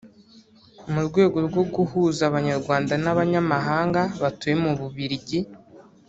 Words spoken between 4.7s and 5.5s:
Bubiligi